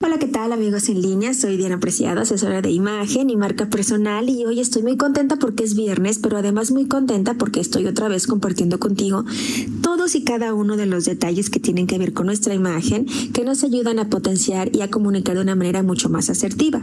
[0.00, 1.34] Hola, ¿qué tal amigos en línea?
[1.34, 5.64] Soy Diana Preciado, asesora de imagen y marca personal y hoy estoy muy contenta porque
[5.64, 9.24] es viernes, pero además muy contenta porque estoy otra vez compartiendo contigo
[9.82, 13.42] todos y cada uno de los detalles que tienen que ver con nuestra imagen que
[13.42, 16.80] nos ayudan a potenciar y a comunicar de una manera mucho más asertiva.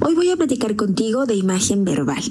[0.00, 2.22] Hoy voy a platicar contigo de imagen verbal.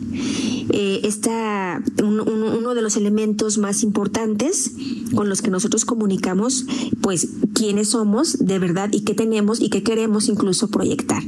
[0.70, 4.72] Eh, está uno de los elementos más importantes
[5.16, 6.66] con los que nosotros comunicamos,
[7.02, 11.24] pues, quiénes somos de verdad y qué tenemos y qué queremos incluso proyectar.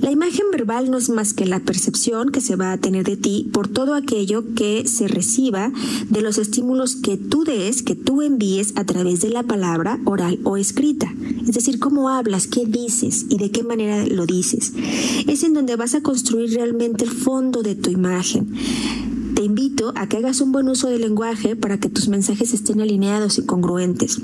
[0.00, 3.16] La imagen verbal no es más que la percepción que se va a tener de
[3.16, 5.72] ti por todo aquello que se reciba
[6.08, 10.38] de los estímulos que tú des, que tú envíes a través de la palabra oral
[10.44, 11.12] o escrita.
[11.46, 14.72] Es decir, cómo hablas, qué dices y de qué manera lo dices.
[15.26, 18.54] Es en donde vas a construir realmente el fondo de tu imagen.
[19.34, 22.80] Te invito a que hagas un buen uso del lenguaje para que tus mensajes estén
[22.80, 24.20] alineados y congruentes.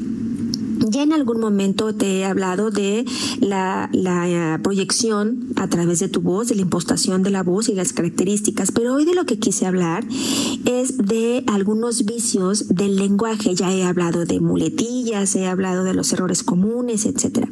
[0.87, 3.07] Ya en algún momento te he hablado de
[3.41, 7.75] la, eh, proyección a través de tu voz, de la impostación de la voz y
[7.75, 10.07] las características, pero hoy de lo que quise hablar
[10.67, 13.55] es de algunos vicios del lenguaje.
[13.55, 17.49] Ya he hablado de muletillas, he hablado de los errores comunes, etcétera.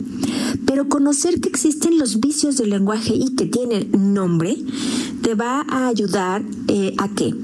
[0.67, 4.57] Pero conocer que existen los vicios del lenguaje y que tienen nombre
[5.23, 7.35] te va a ayudar eh, a qué?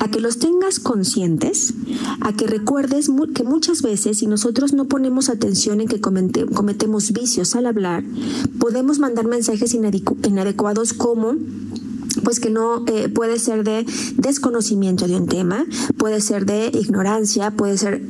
[0.00, 1.74] A que los tengas conscientes,
[2.20, 7.56] a que recuerdes que muchas veces si nosotros no ponemos atención en que cometemos vicios
[7.56, 8.04] al hablar,
[8.58, 11.34] podemos mandar mensajes inadecuados como
[12.24, 15.64] pues que no eh, puede ser de desconocimiento de un tema,
[15.96, 18.02] puede ser de ignorancia, puede ser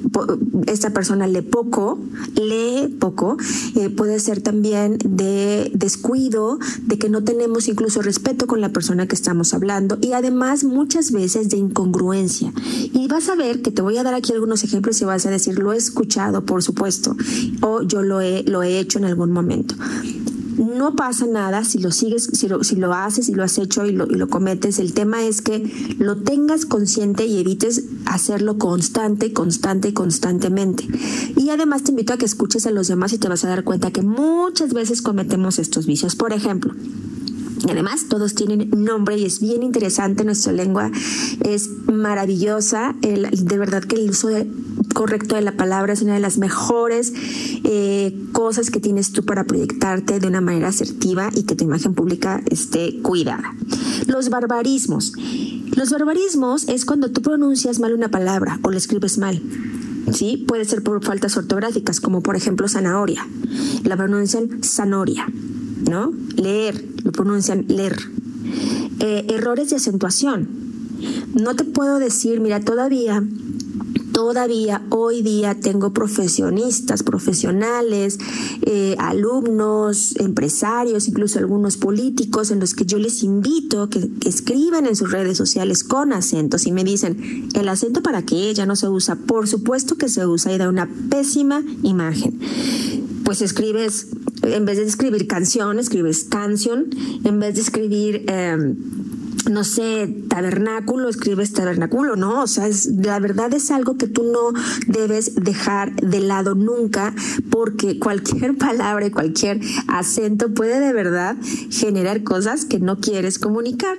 [0.67, 1.98] esta persona lee poco,
[2.34, 3.37] lee poco,
[3.77, 9.06] eh, puede ser también de descuido, de que no tenemos incluso respeto con la persona
[9.06, 12.53] que estamos hablando y además muchas veces de incongruencia.
[12.93, 15.31] Y vas a ver que te voy a dar aquí algunos ejemplos y vas a
[15.31, 17.17] decir, lo he escuchado, por supuesto,
[17.61, 19.75] o yo lo he, lo he hecho en algún momento
[20.59, 23.87] no pasa nada si lo sigues, si lo, si lo haces y lo has hecho
[23.87, 24.78] y lo, y lo cometes.
[24.78, 30.87] El tema es que lo tengas consciente y evites hacerlo constante, constante, constantemente.
[31.37, 33.65] Y además te invito a que escuches a los demás y te vas a dar
[33.65, 36.16] cuenta que muchas veces cometemos estos vicios.
[36.16, 36.75] Por ejemplo,
[37.69, 40.24] Además, todos tienen nombre y es bien interesante.
[40.24, 40.91] Nuestra lengua
[41.44, 42.94] es maravillosa.
[43.00, 44.28] de verdad que el uso
[44.94, 47.12] correcto de la palabra es una de las mejores
[47.64, 51.94] eh, cosas que tienes tú para proyectarte de una manera asertiva y que tu imagen
[51.94, 53.54] pública esté cuidada.
[54.06, 55.12] Los barbarismos.
[55.75, 59.40] Los barbarismos es cuando tú pronuncias mal una palabra o la escribes mal.
[60.12, 60.42] ¿Sí?
[60.48, 63.26] Puede ser por faltas ortográficas, como por ejemplo zanahoria.
[63.84, 65.26] La pronuncian zanoria.
[65.88, 66.12] ¿no?
[66.36, 67.97] Leer, lo pronuncian leer.
[69.00, 70.48] Eh, errores de acentuación.
[71.34, 73.22] No te puedo decir, mira, todavía
[74.19, 78.19] todavía hoy día tengo profesionistas, profesionales,
[78.62, 84.87] eh, alumnos, empresarios, incluso algunos políticos en los que yo les invito que, que, escriban
[84.87, 88.53] en sus redes sociales con acentos y me dicen, ¿el acento para qué?
[88.54, 89.14] Ya no se usa.
[89.14, 92.41] Por supuesto que se usa y da una pésima imagen.
[93.28, 94.06] Pues escribes
[94.43, 96.87] en vez de escribir canción, escribes canción,
[97.25, 98.25] en vez de escribir...
[98.27, 98.75] Em,
[99.50, 102.43] no sé, tabernáculo, escribes tabernáculo, ¿no?
[102.43, 102.71] O sea,
[103.03, 107.15] la verdad es algo que tú no debes dejar de lado nunca,
[107.50, 111.37] porque cualquier palabra y cualquier acento puede de verdad
[111.69, 113.99] generar cosas que no quieres comunicar.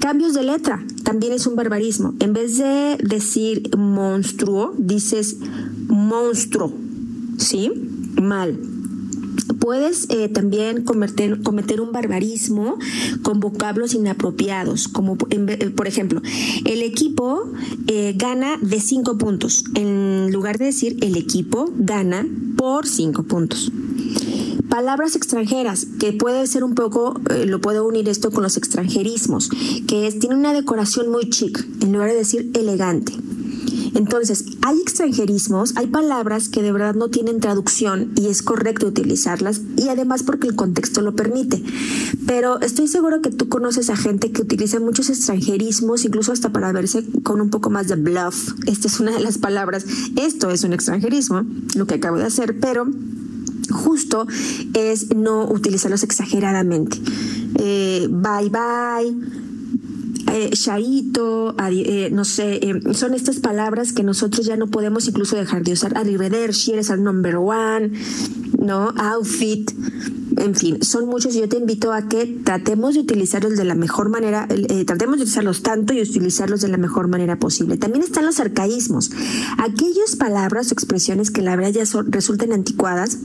[0.00, 2.14] Cambios de letra, también es un barbarismo.
[2.18, 5.36] En vez de decir monstruo, dices
[5.86, 6.74] monstruo,
[7.38, 7.93] ¿sí?
[8.20, 8.58] Mal
[9.64, 12.78] puedes eh, también cometer, cometer un barbarismo
[13.22, 16.20] con vocablos inapropiados, como eh, por ejemplo,
[16.66, 17.50] el equipo
[17.86, 22.26] eh, gana de cinco puntos, en lugar de decir el equipo gana
[22.58, 23.72] por cinco puntos.
[24.68, 29.48] Palabras extranjeras, que puede ser un poco, lo puedo unir esto con los extranjerismos,
[29.88, 33.14] que es, tiene una decoración muy chic, en lugar de decir elegante.
[33.94, 39.60] Entonces, hay extranjerismos, hay palabras que de verdad no tienen traducción y es correcto utilizarlas
[39.76, 41.62] y además porque el contexto lo permite.
[42.26, 46.72] Pero estoy seguro que tú conoces a gente que utiliza muchos extranjerismos, incluso hasta para
[46.72, 48.52] verse con un poco más de bluff.
[48.66, 49.86] Esta es una de las palabras.
[50.16, 51.44] Esto es un extranjerismo,
[51.74, 52.86] lo que acabo de hacer, pero
[53.70, 54.26] justo
[54.74, 56.98] es no utilizarlos exageradamente.
[57.56, 59.43] Eh, bye bye
[60.34, 65.36] eh, shaito, eh, no sé, eh, son estas palabras que nosotros ya no podemos incluso
[65.36, 65.94] dejar de usar.
[66.52, 67.92] si eres el number one,
[68.58, 68.92] ¿no?
[68.96, 69.70] Outfit,
[70.36, 74.08] en fin, son muchos yo te invito a que tratemos de utilizarlos de la mejor
[74.08, 77.76] manera, eh, tratemos de utilizarlos tanto y utilizarlos de la mejor manera posible.
[77.76, 79.12] También están los arcaísmos,
[79.58, 83.18] aquellas palabras o expresiones que la verdad ya son, resultan anticuadas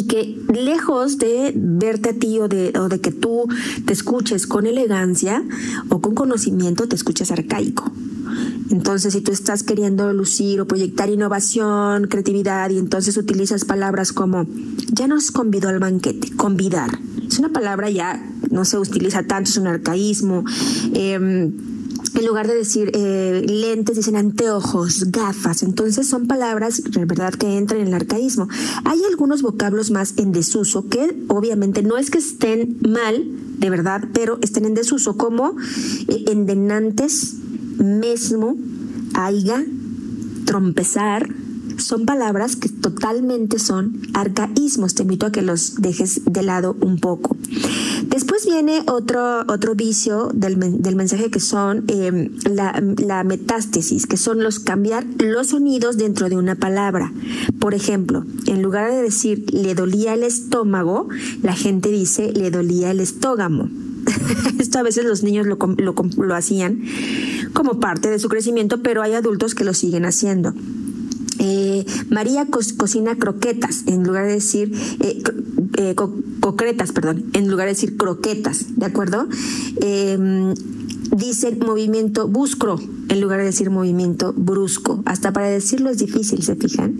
[0.00, 3.46] y que lejos de verte a ti o de, o de que tú
[3.84, 5.44] te escuches con elegancia
[5.90, 7.92] o con conocimiento, te escuches arcaico.
[8.70, 14.46] Entonces, si tú estás queriendo lucir o proyectar innovación, creatividad, y entonces utilizas palabras como
[14.90, 16.98] ya nos convidó al banquete, convidar.
[17.28, 20.44] Es una palabra ya no se utiliza tanto, es un arcaísmo.
[20.94, 21.52] Em,
[22.20, 25.62] en lugar de decir eh, lentes, dicen anteojos, gafas.
[25.62, 28.46] Entonces son palabras, de verdad, que entran en el arcaísmo.
[28.84, 33.24] Hay algunos vocablos más en desuso que obviamente no es que estén mal,
[33.56, 35.56] de verdad, pero estén en desuso, como
[36.08, 37.36] eh, endenantes,
[37.78, 38.56] mesmo,
[39.14, 39.64] aiga,
[40.44, 41.26] trompezar,
[41.80, 44.94] son palabras que totalmente son arcaísmos.
[44.94, 47.36] Te invito a que los dejes de lado un poco.
[48.06, 54.42] Después viene otro, otro vicio del, mensaje que son em, la, la metástasis, que son
[54.42, 57.12] los cambiar los sonidos dentro de una palabra.
[57.58, 61.08] Por ejemplo, en lugar de decir le dolía el estómago,
[61.42, 63.68] la gente dice le dolía el estógamo.
[64.58, 66.82] Esto a veces los niños lo, lo, lo hacían
[67.52, 70.54] como parte de su crecimiento, pero hay adultos que lo siguen haciendo.
[71.42, 72.46] Eh, María
[72.76, 75.22] cocina croquetas en lugar de decir eh,
[75.78, 75.94] eh,
[76.40, 79.26] concretas, perdón, en lugar de decir croquetas, ¿de acuerdo?
[79.80, 80.54] Em,
[81.16, 82.78] dicen movimiento buscro
[83.10, 85.02] en lugar de decir movimiento brusco.
[85.04, 86.96] Hasta para decirlo es difícil, ¿se fijan?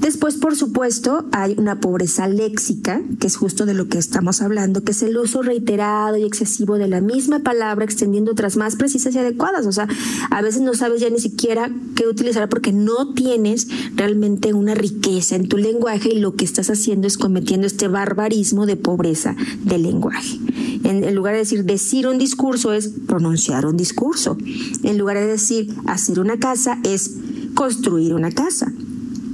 [0.00, 4.82] Después, por supuesto, hay una pobreza léxica, que es justo de lo que estamos hablando,
[4.82, 9.14] que es el uso reiterado y excesivo de la misma palabra, extendiendo otras más precisas
[9.14, 9.66] y adecuadas.
[9.66, 9.86] O sea,
[10.30, 15.36] a veces no sabes ya ni siquiera qué utilizar porque no tienes realmente una riqueza
[15.36, 19.82] en tu lenguaje y lo que estás haciendo es cometiendo este barbarismo de pobreza del
[19.82, 20.38] lenguaje.
[20.82, 24.36] En, lugar de decir decir un discurso es pronunciar un discurso.
[24.82, 27.12] En lugar de decir hacer una casa es
[27.54, 28.72] construir una casa.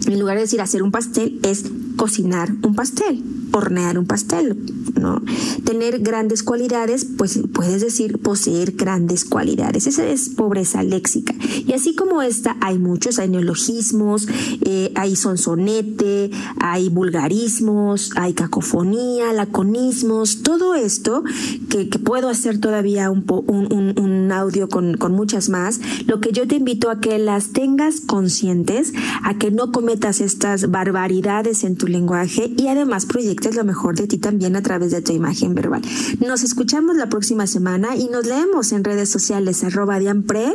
[0.07, 1.65] En lugar de decir hacer un pastel, es
[1.97, 3.23] cocinar un pastel,
[3.57, 4.57] hornear un pastel,
[5.01, 5.23] ¿no?
[5.65, 9.87] Tener grandes cualidades, pues puedes decir poseer grandes cualidades.
[9.87, 11.35] Esa es pobreza léxica.
[11.67, 14.29] Y así como esta, hay muchos, hay neologismos,
[14.63, 16.31] eh, hay sonsonete,
[16.61, 21.23] hay vulgarismos, hay cacofonía, laconismos, todo esto
[21.69, 25.81] que, puedo hacer todavía un, audio con, con muchas más.
[26.07, 28.93] Lo que yo te invito a que las tengas conscientes,
[29.23, 34.07] a que no cometas estas barbaridades en tu lenguaje y además proyectes lo mejor de
[34.07, 35.83] ti también a través de tu imagen verbal.
[36.27, 40.53] Nos escuchamos la próxima semana y nos leemos en redes sociales arroba Dianpre,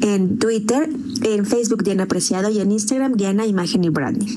[0.00, 0.88] en Twitter,
[1.22, 4.34] en Facebook Diana Apreciado y en Instagram Diana Imagen y Branding.